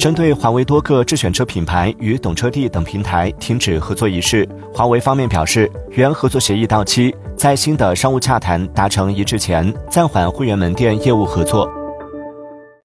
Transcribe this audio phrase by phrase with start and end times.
[0.00, 11.70] 针对华为多个智选车品牌与懂车帝等平台停止合作一事，华为方面表示，原合作协议到期，在新的商务洽谈达成一致前暂缓会员门店业务合作。